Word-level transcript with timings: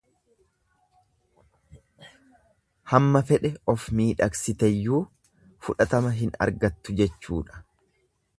Hamma 2.93 3.21
fedhe 3.33 3.53
of 3.75 3.87
miidhagsiteyyuu 4.01 5.03
fudhatama 5.67 6.17
hin 6.23 6.35
argattu 6.49 6.97
jechuudha. 7.03 7.65